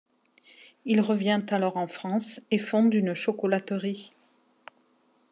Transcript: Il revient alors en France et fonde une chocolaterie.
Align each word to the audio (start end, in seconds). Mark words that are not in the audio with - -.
Il 0.85 0.99
revient 0.99 1.43
alors 1.49 1.77
en 1.77 1.85
France 1.85 2.39
et 2.49 2.57
fonde 2.57 2.91
une 2.91 3.13
chocolaterie. 3.13 4.13